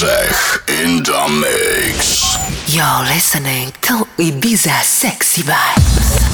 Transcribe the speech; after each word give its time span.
Grzech 0.00 0.66
in 0.82 1.02
the 1.02 1.28
mix. 1.28 2.24
You're 2.74 3.04
listening 3.14 3.70
to 3.82 4.06
Ibiza 4.16 4.82
Sexy 4.82 5.42
Vibes. 5.42 6.24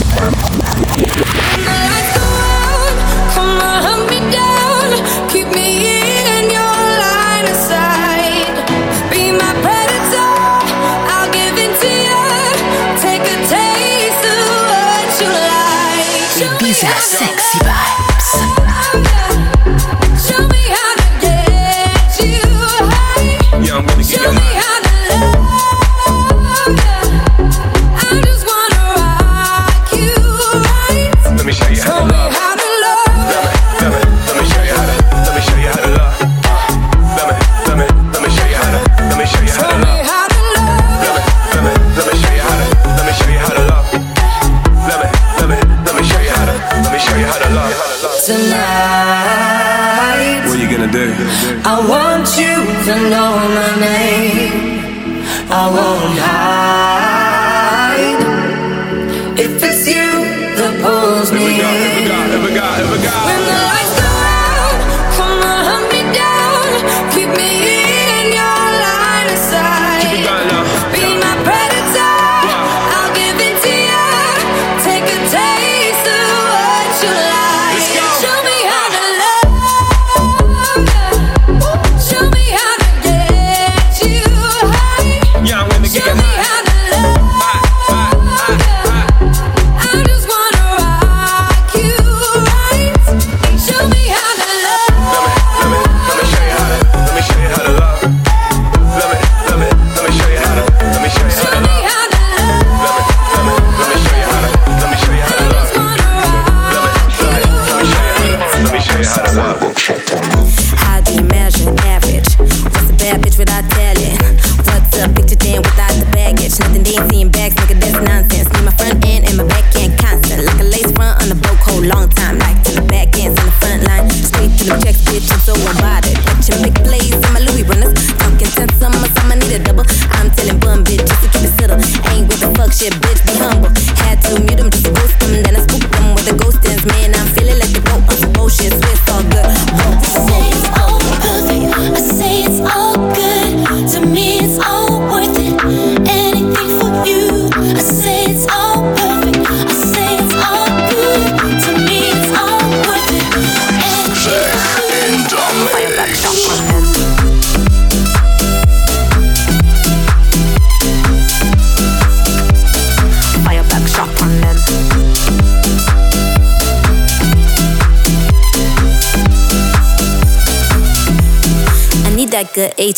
Come 3.34 3.60
on, 3.60 4.06
me 4.06 4.20
down, 4.30 5.28
keep 5.28 5.48
me 5.48 5.90
in. 5.90 5.95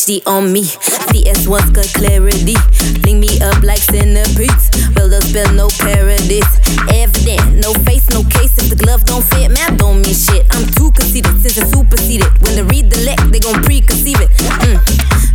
ADHD 0.09 0.27
on 0.27 0.53
me. 0.53 0.63
CS1's 0.63 1.71
got 1.71 1.87
clarity. 1.93 2.57
Link 3.05 3.21
me 3.21 3.41
up 3.41 3.63
like 3.63 3.81
centipedes. 3.81 4.71
Build 4.95 5.13
up, 5.13 5.23
spell 5.23 5.53
no 5.55 5.69
paradise. 5.79 6.49
Evident, 6.93 7.61
no 7.61 7.73
face, 7.85 8.09
no 8.11 8.23
case. 8.25 8.57
If 8.59 8.71
the 8.71 8.77
glove 8.77 9.05
don't 9.05 9.25
fit, 9.25 9.51
math 9.51 9.77
don't 9.77 10.01
mean 10.03 10.15
shit. 10.15 10.47
I'm 10.51 10.67
too 10.73 10.91
conceited, 10.93 11.41
since 11.43 11.59
I 11.59 11.67
superseded. 11.67 12.33
When 12.43 12.57
they 12.57 12.63
read 12.63 12.91
the 12.91 12.99
lick, 13.05 13.19
they 13.31 13.41
gon' 13.41 13.63
preconceive 13.63 14.21
it. 14.21 14.31
Mm. 14.65 14.81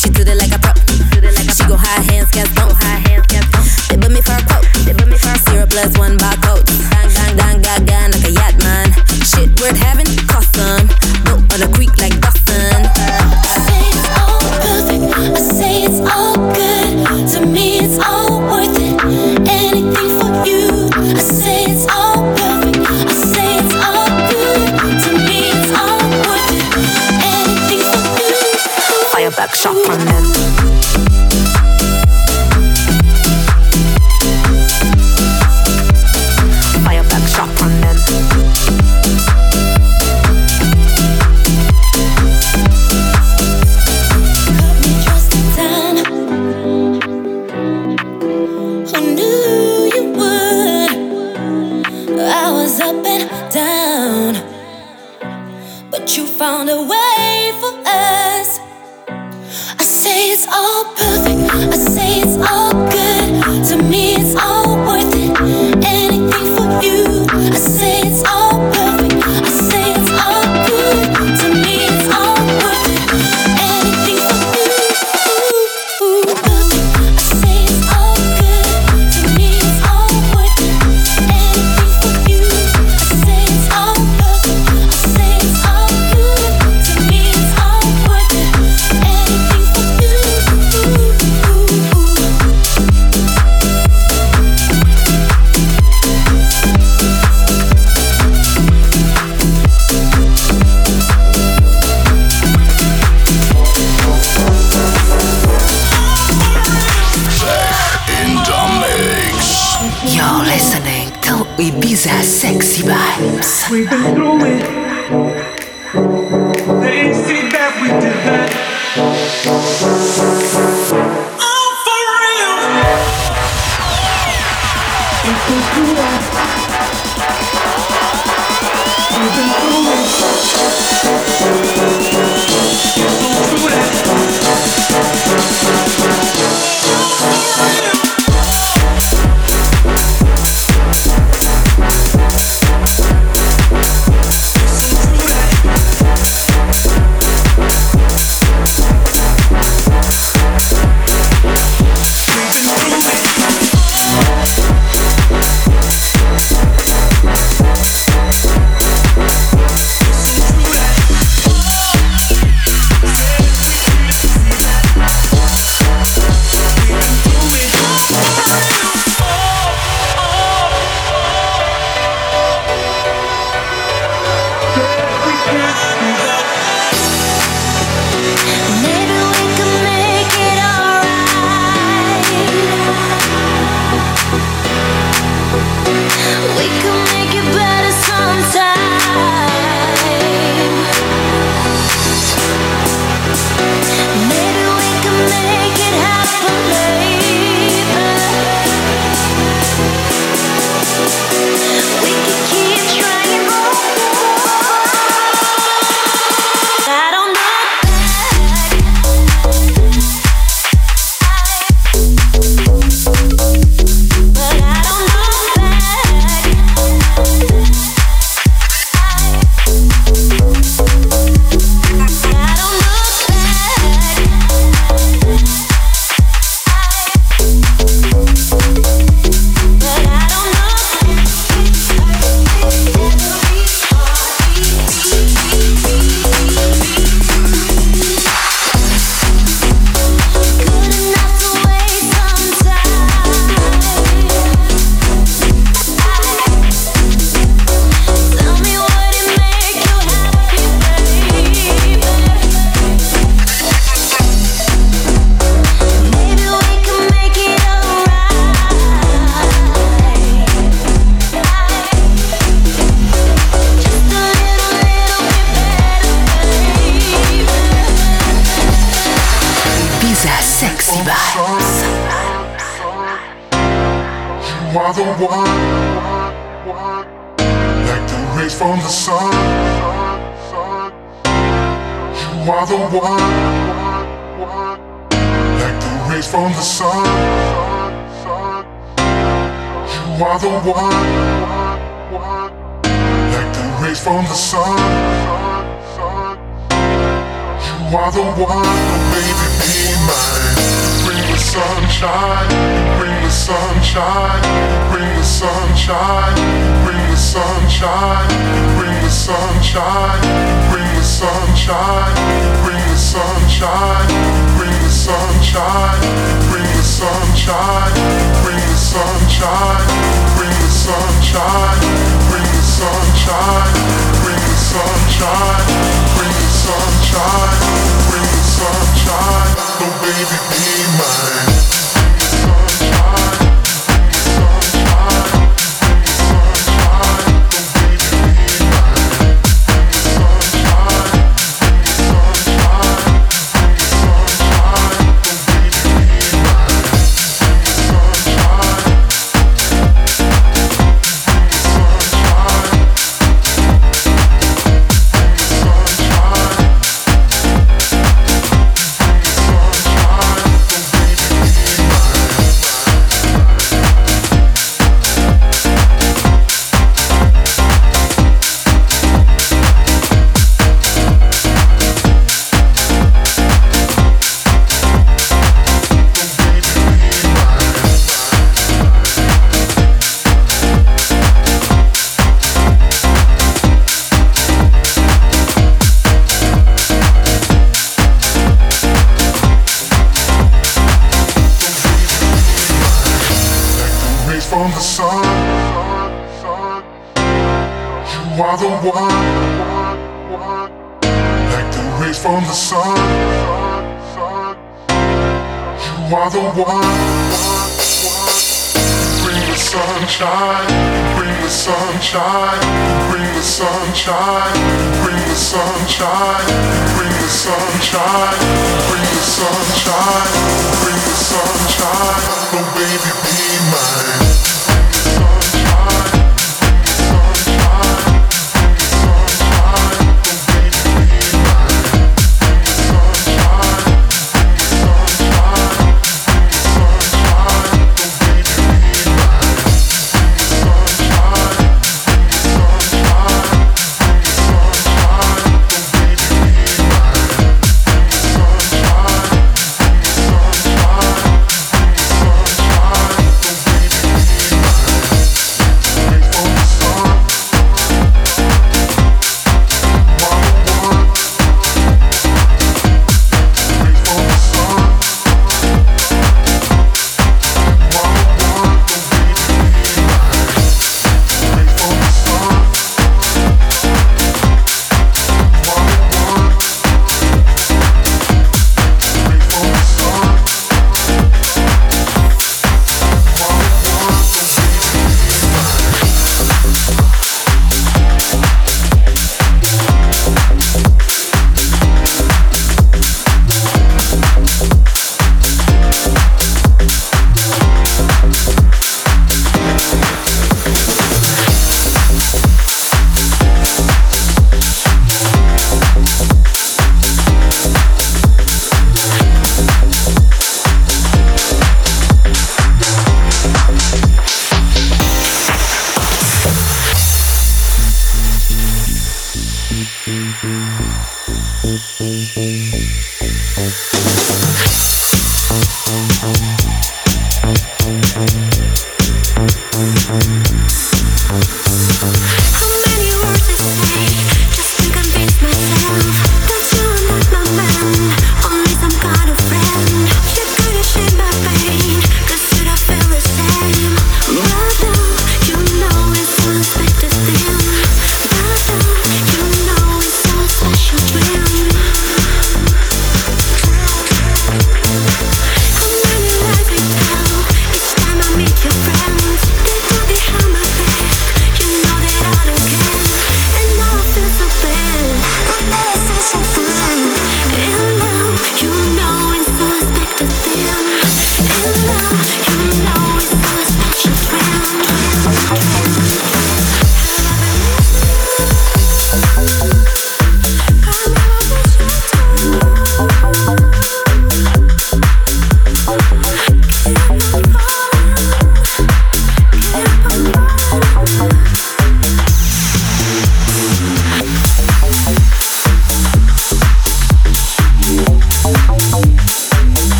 She 0.00 0.10
do 0.10 0.22
it 0.22 0.36
like 0.36 0.52
a 0.52 0.58
pro. 0.58 0.72
She 1.52 1.64
go 1.68 1.76
high 1.76 2.00
hands, 2.10 2.30
cats 2.30 2.54
don't. 2.54 2.74
They 3.94 4.00
put 4.00 4.10
me 4.10 4.20
for 4.22 4.32
a 4.32 4.42
quote. 4.42 4.66
They 4.84 4.92
buy 4.92 5.04
me 5.04 5.16
for 5.16 5.30
a 5.30 5.38
Syrup 5.38 5.70
plus 5.70 5.96
one 5.96 6.18
barcode. 6.18 6.63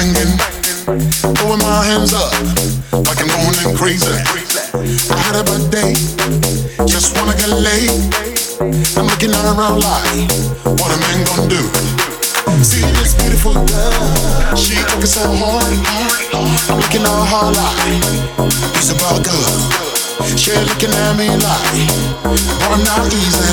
banging, 0.00 0.32
throwing 1.36 1.60
my 1.60 1.84
hands 1.84 2.14
up 2.14 2.32
like 3.04 3.20
I'm 3.20 3.28
going 3.28 3.76
crazy. 3.76 4.16
I 5.12 5.18
had 5.28 5.36
a 5.36 5.44
bad 5.44 5.68
day, 5.68 5.92
just 6.88 7.12
wanna 7.16 7.36
get 7.36 7.52
laid. 7.52 7.92
I'm 8.96 9.04
looking 9.12 9.32
around 9.36 9.84
like, 9.84 10.32
what 10.80 10.88
a 10.88 10.98
man 11.04 11.20
gonna 11.28 11.52
do? 11.52 11.60
See 12.64 12.84
this 12.96 13.12
beautiful 13.14 13.52
girl, 13.52 14.56
she 14.56 14.80
looking 14.80 15.04
so 15.04 15.24
hard. 15.36 15.68
I'm 16.32 16.80
looking 16.80 17.04
at 17.04 17.24
her 17.32 17.48
like, 17.52 18.00
it's 18.80 18.90
about 18.90 19.20
girl. 19.20 19.52
She 20.36 20.52
looking 20.52 20.96
at 20.96 21.12
me 21.18 21.28
like, 21.28 21.76
boy, 22.24 22.40
I'm 22.72 22.82
not 22.84 23.12
easy. 23.12 23.52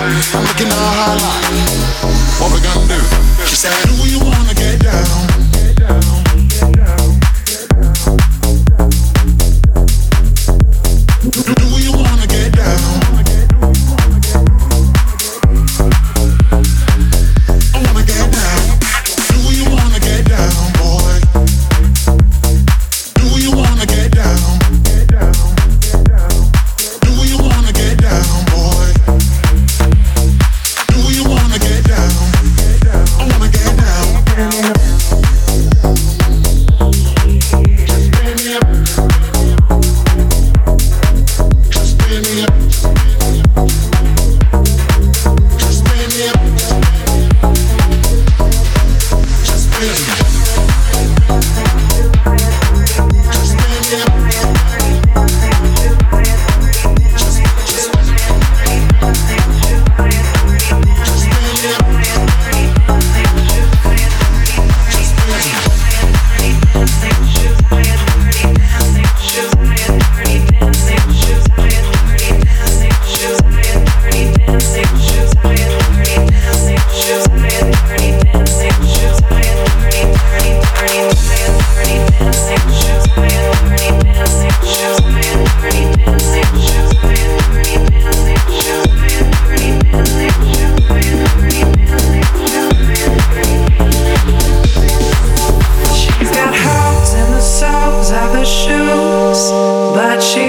I'm 0.00 0.44
looking 0.48 0.72
at 0.72 0.84
hard 0.96 1.20
like, 1.20 1.92
what 2.40 2.48
we 2.54 2.60
gonna 2.64 2.88
do? 2.88 3.22
She 3.46 3.56
said, 3.56 3.72
Who 3.88 4.08
you 4.08 4.18
wanna 4.24 4.54
get 4.54 4.80
down? 4.80 5.21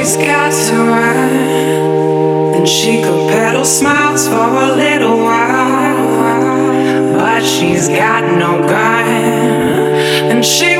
she's 0.03 0.17
got 0.17 0.51
to 0.51 0.75
run. 0.75 2.55
And 2.55 2.67
she 2.67 3.01
could 3.01 3.29
peddle 3.29 3.63
smiles 3.63 4.27
for 4.27 4.35
a 4.35 4.75
little 4.75 5.17
while. 5.17 7.13
But 7.15 7.41
she's 7.41 7.87
got 7.87 8.23
no 8.37 8.67
gun. 8.67 9.07
And 10.29 10.43
she 10.43 10.75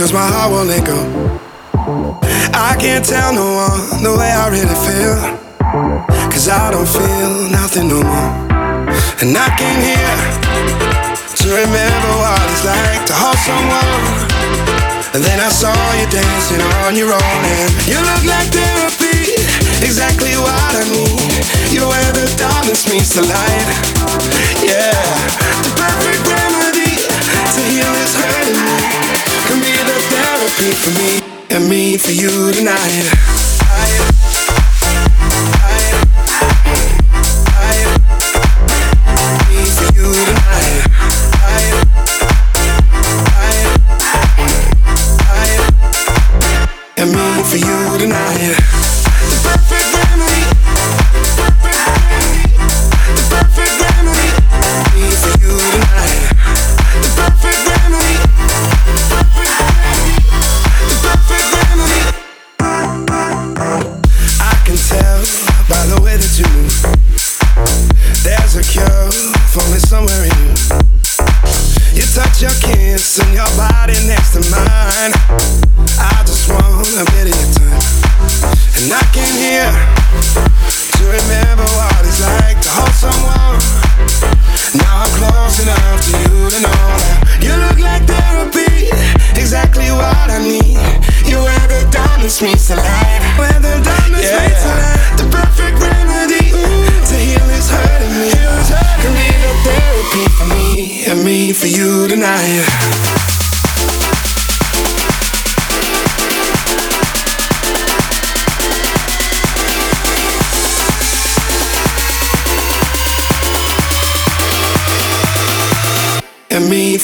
cause 0.00 0.14
my 0.14 0.24
heart 0.32 0.48
won't 0.48 0.72
let 0.72 0.80
go. 0.88 0.96
I 2.56 2.72
can't 2.80 3.04
tell 3.04 3.36
no 3.36 3.44
one 3.68 4.00
the 4.00 4.16
way 4.16 4.32
I 4.32 4.48
really 4.48 4.78
feel. 4.88 5.12
Cause 6.32 6.48
I 6.48 6.72
don't 6.72 6.88
feel 6.88 7.52
nothing 7.52 7.92
no 7.92 8.00
more. 8.00 8.32
And 9.20 9.36
I 9.36 9.52
came 9.60 9.80
here 9.84 10.20
to 11.36 11.46
remember 11.52 12.12
what 12.16 12.40
it's 12.48 12.64
like 12.64 13.04
to 13.12 13.14
hold 13.20 13.36
someone. 13.44 14.24
And 15.12 15.20
then 15.20 15.36
I 15.36 15.52
saw 15.52 15.76
you 16.00 16.08
dancing 16.08 16.64
on 16.80 16.96
your 16.96 17.12
own 17.12 17.40
and 17.60 17.68
you 17.84 18.00
look 18.00 18.24
like 18.24 18.48
therapy, 18.56 19.36
exactly 19.84 20.32
what 20.40 20.80
I 20.80 20.84
need. 20.96 21.44
You're 21.76 21.84
where 21.84 22.12
the 22.16 22.24
darkness 22.40 22.88
meets 22.88 23.12
the 23.12 23.28
light. 23.28 23.68
Yeah, 24.64 24.96
the 25.60 25.72
perfect 25.76 26.24
remedy 26.24 27.04
to 27.04 27.60
heal 27.68 27.90
this 28.00 28.16
hurting 28.16 29.19
can 29.50 29.60
be 29.60 29.72
the 29.82 29.98
therapy 30.12 30.70
for 30.76 30.92
me 31.02 31.56
and 31.56 31.68
me 31.68 31.98
for 31.98 32.12
you 32.12 32.52
tonight. 32.52 33.39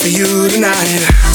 For 0.06 0.08
you 0.08 0.48
tonight. 0.48 1.25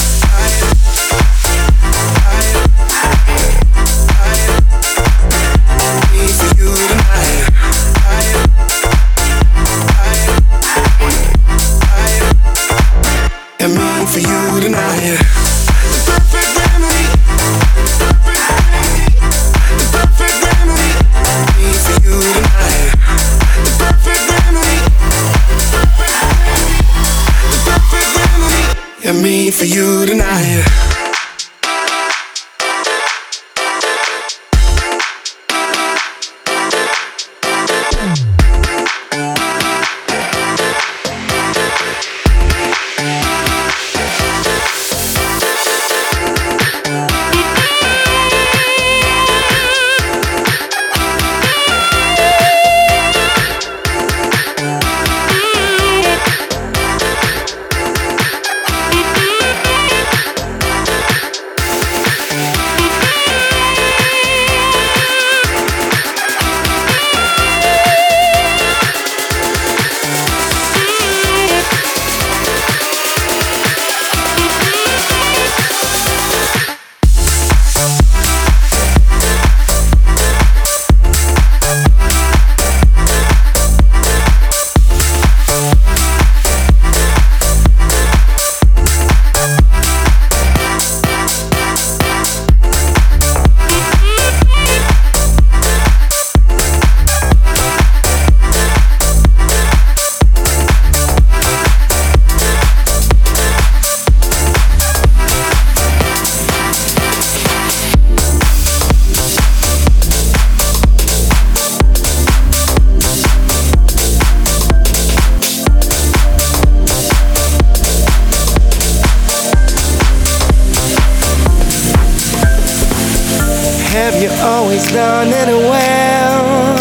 Have 124.12 124.22
you 124.22 124.30
always 124.42 124.84
done 124.92 125.28
it 125.28 125.48
well? 125.48 126.76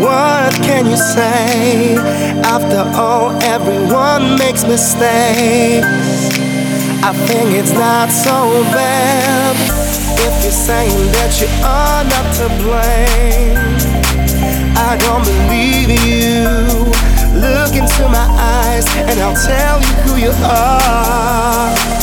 What 0.00 0.54
can 0.64 0.86
you 0.86 0.96
say? 0.96 1.96
After 2.42 2.80
all, 2.98 3.30
everyone 3.42 4.38
makes 4.38 4.64
mistakes. 4.64 5.86
I 7.04 7.12
think 7.28 7.50
it's 7.52 7.72
not 7.72 8.08
so 8.08 8.64
bad 8.72 9.54
if 10.18 10.42
you're 10.42 10.50
saying 10.50 11.12
that 11.12 11.40
you 11.42 11.48
are 11.62 12.02
not 12.08 12.26
to 12.40 12.48
blame. 12.64 13.58
I 14.78 14.96
don't 14.96 15.24
believe 15.28 15.90
you. 16.08 16.48
Look 17.38 17.76
into 17.76 18.08
my 18.08 18.26
eyes, 18.40 18.86
and 18.96 19.20
I'll 19.20 19.36
tell 19.36 19.78
you 19.78 19.94
who 20.04 20.16
you 20.16 20.32
are. 20.42 21.95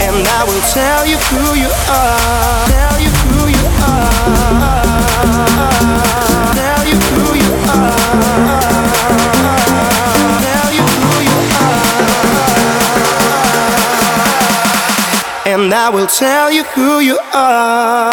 And 0.00 0.26
I 0.26 0.44
will 0.48 0.62
tell 0.72 1.06
you 1.06 1.18
who 1.30 1.54
you 1.62 1.70
are. 1.90 2.66
Tell 2.68 3.00
you 3.00 3.10
who 3.10 3.48
you 3.48 3.64
are. 3.86 4.84
Tell 6.54 6.84
you 6.86 6.96
who 6.96 7.26
you 7.42 7.50
are. 7.74 7.96
Tell 10.46 10.70
you 10.76 10.82
who 10.82 11.14
you 11.26 11.34
are. 11.60 11.88
And 15.46 15.72
I 15.74 15.88
will 15.88 16.06
tell 16.06 16.50
you 16.52 16.64
who 16.64 17.00
you 17.00 17.18
are. 17.32 18.12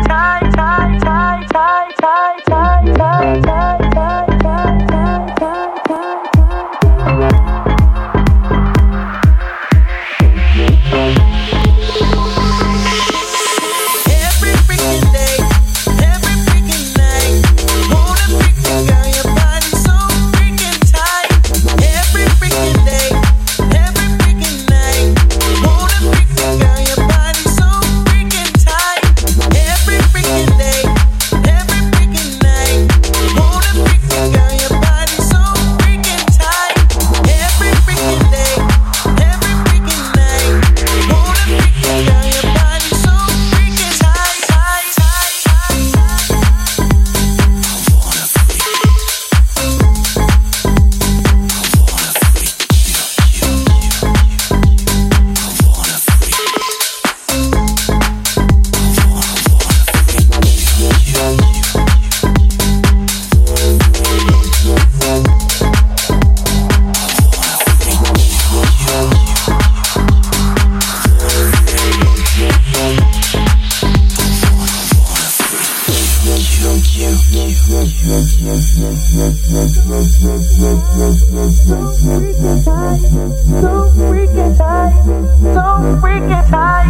freaking 84.09 84.57
tight, 84.57 84.97
so 85.41 85.65
freaking 86.01 86.45
tight, 86.49 86.89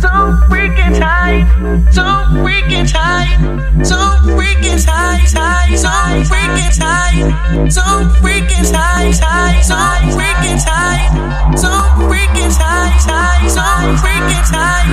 so 0.00 0.08
freaking 0.48 0.98
tight, 0.98 1.44
so 1.92 2.04
freaking 2.40 2.86
tight, 2.90 3.36
so 3.84 3.96
freaking 4.32 4.78
tight, 4.84 5.26
tight, 5.28 5.76
so 5.76 5.92
freaking 6.30 6.72
tight, 6.78 7.70
so 7.70 7.82
freaking 8.22 8.64
tight, 8.72 9.12
tight, 9.20 9.62
so 9.62 9.76
freaking 10.16 10.58
tight, 10.64 11.10
so 11.56 11.68
freaking 12.08 12.52
tight, 12.56 12.96
tight, 13.04 13.48
so 13.48 13.62
freaking 14.00 14.44
tight, 14.50 14.88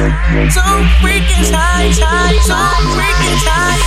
so 0.52 0.62
freaking 1.02 1.46
tight, 1.52 1.94
tight, 1.96 2.40
so 2.44 2.60
freaking 2.96 3.40
tight. 3.48 3.82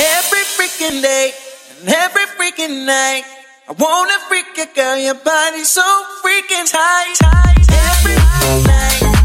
Every 0.00 0.44
freaking 0.56 1.02
day 1.02 1.32
and 1.80 1.88
every 1.88 2.26
freaking 2.38 2.86
night. 2.86 3.37
I 3.70 3.72
wanna 3.72 4.18
freak 4.28 4.56
it, 4.56 4.74
girl, 4.74 4.96
your 4.96 5.12
body 5.12 5.62
so 5.62 5.82
freaking 6.22 6.72
tight, 6.72 7.14
tight, 7.20 7.66
every 7.70 8.16
night. 8.64 9.17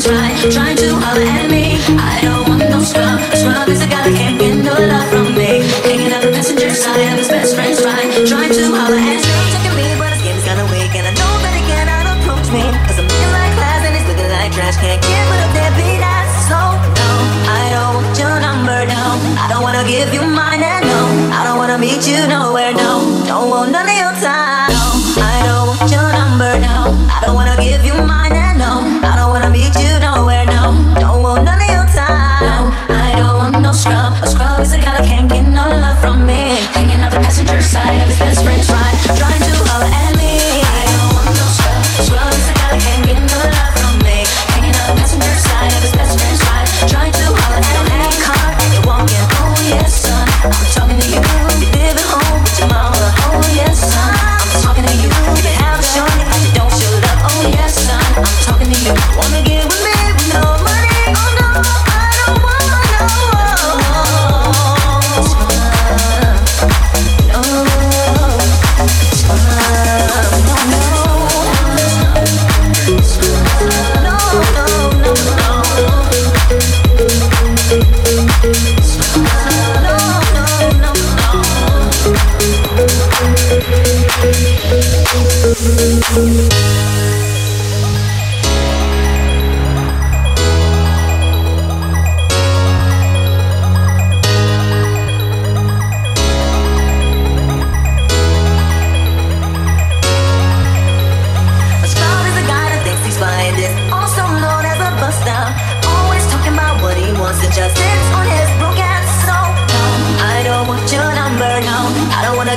trying 0.00 0.76
to 0.76 0.94
holler 0.96 1.26
at 1.26 1.50
me. 1.50 1.76
I 1.98 2.20
don't 2.22 2.48
want 2.48 2.64
no 2.70 2.80
scrub. 2.80 3.20
A 3.20 3.36
scrub 3.36 3.68
is 3.68 3.82
a 3.82 3.86
guy 3.86 4.08
that 4.08 4.14
can't 4.16 4.38
get 4.38 4.56
no 4.56 4.72
love 4.72 5.08
from 5.10 5.34
me. 5.36 5.60
Hanging 5.84 6.12
out 6.12 6.22
the 6.22 6.32
passenger 6.32 6.70
side 6.70 7.12
of 7.12 7.18
his 7.18 7.28
best 7.28 7.54
friend's 7.54 7.82
ride, 7.84 8.08
trying 8.26 8.52
to 8.52 8.62
holler 8.72 8.96
at 8.96 9.20
me. 9.20 9.32
Checking 9.52 9.76
me, 9.76 9.86
but 9.98 10.12
his 10.16 10.22
game's 10.22 10.44
kinda 10.44 10.64
weak, 10.72 10.92
and 10.96 11.06
I 11.06 11.12
know 11.12 11.32
that 11.44 11.54
he 11.58 11.62
cannot 11.68 12.04
approach 12.08 12.48
me. 12.50 12.64
I'm 12.64 12.96
looking 12.96 13.32
like 13.36 13.52
class 13.58 13.80
and 13.86 13.94
he's 13.96 14.06
looking 14.08 14.30
like 14.32 14.50
trash. 14.52 14.76
Can't 14.80 15.00
get 15.02 15.22
what 15.28 15.38
rid 15.38 15.46
of 15.46 15.52
that 15.60 15.72
beat, 15.76 16.02
so 16.48 16.58
no. 16.96 17.10
I 17.52 17.62
don't 17.74 17.92
want 18.00 18.16
your 18.16 18.36
number, 18.40 18.78
no. 18.88 19.04
I 19.42 19.46
don't 19.50 19.62
wanna 19.62 19.84
give 19.84 20.08
you 20.14 20.24
mine, 20.24 20.62
and 20.62 20.84
no. 20.88 21.00
I 21.36 21.44
don't 21.44 21.58
wanna 21.58 21.78
meet 21.78 22.02
you, 22.08 22.20
no. 22.26 22.51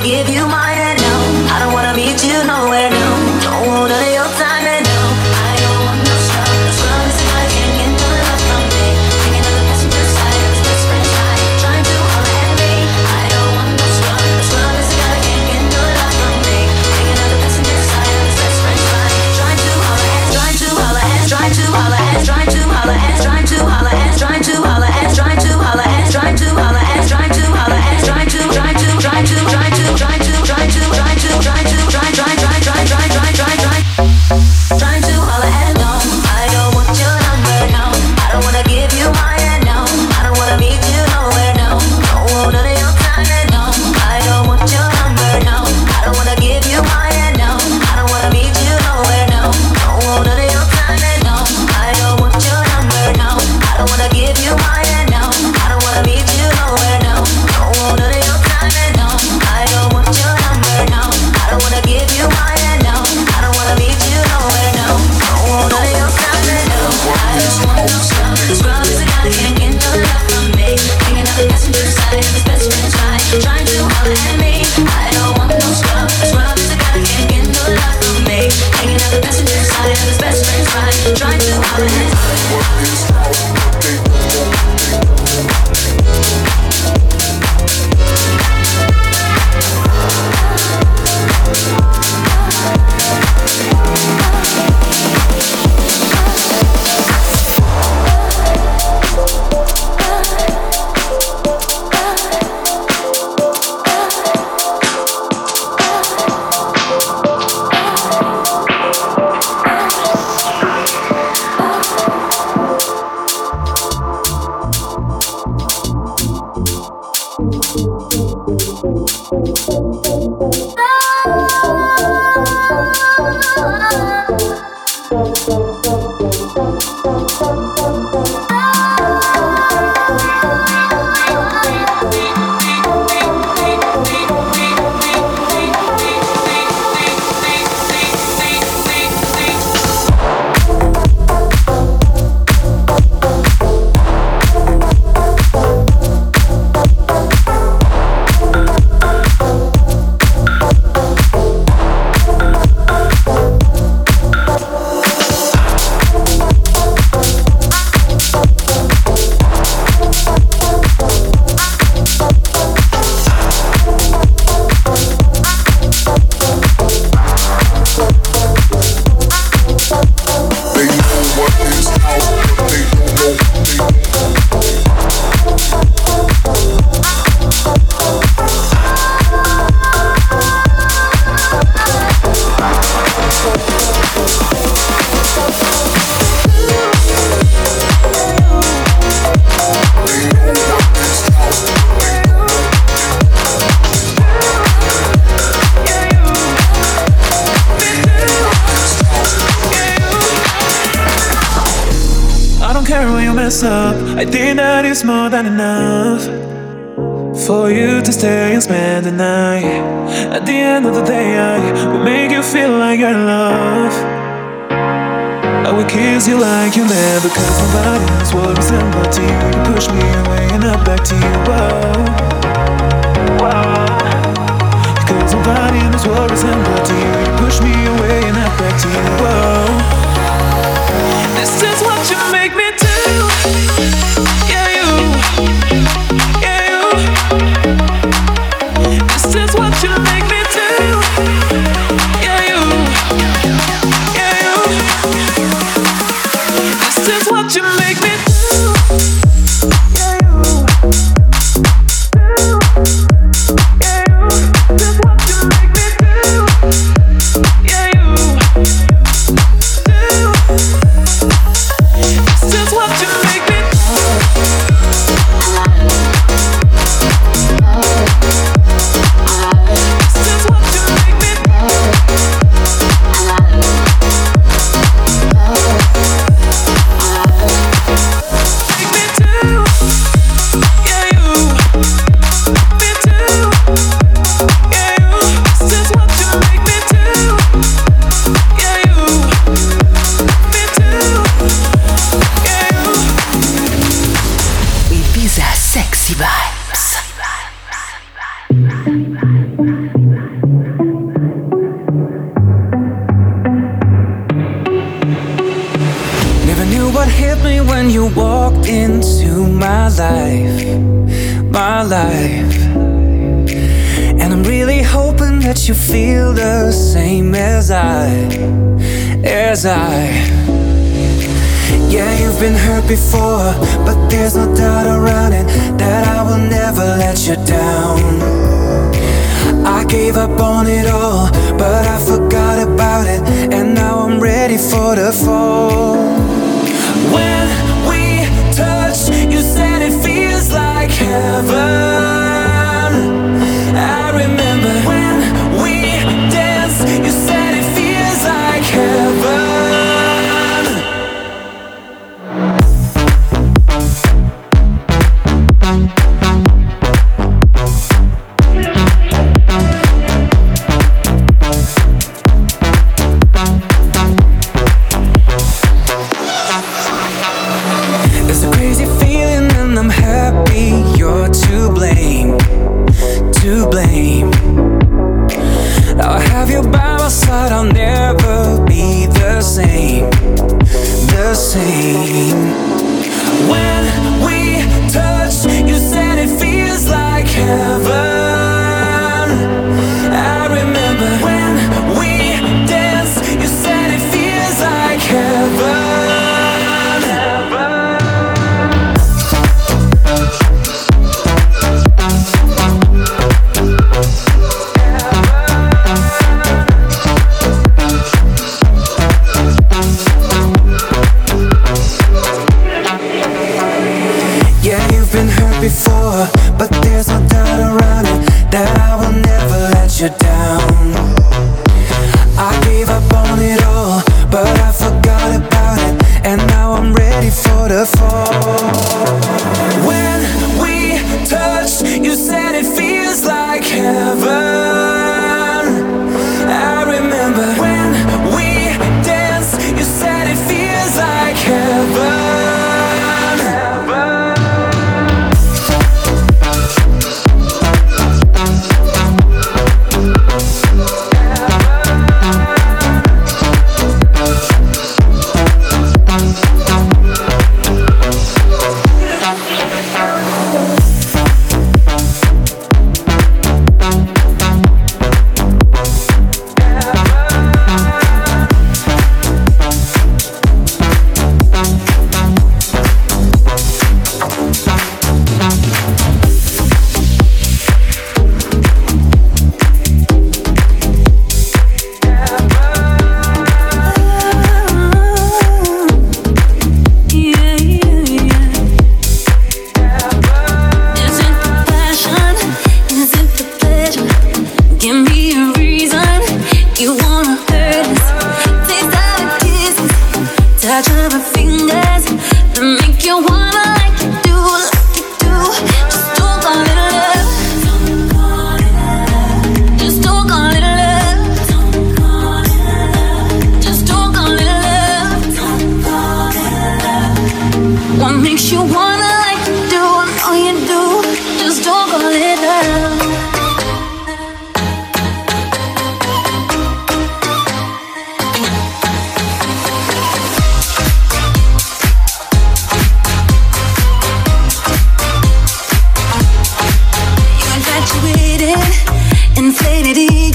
give 0.05 0.29
you 0.29 0.44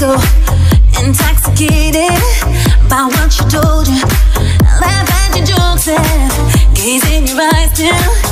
go 0.01 0.17
intoxicated 1.05 2.09
by 2.89 3.05
what 3.05 3.37
you 3.37 3.45
told 3.47 3.87
you. 3.87 4.01
Laugh 4.81 5.07
at 5.11 5.37
your 5.37 5.45
jokes 5.45 5.87
and 5.89 6.75
gaze 6.75 7.05
in 7.11 7.27
your 7.27 7.39
eyes 7.39 7.71
till. 7.77 8.30